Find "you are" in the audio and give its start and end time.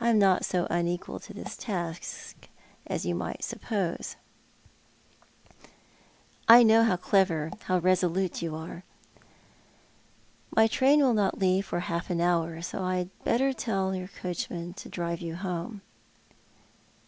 8.42-8.82